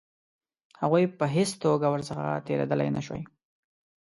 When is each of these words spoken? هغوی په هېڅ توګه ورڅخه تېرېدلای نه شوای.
هغوی 0.81 1.03
په 1.17 1.25
هېڅ 1.35 1.49
توګه 1.63 1.87
ورڅخه 1.89 2.27
تېرېدلای 2.47 2.89
نه 2.95 3.01
شوای. 3.05 3.23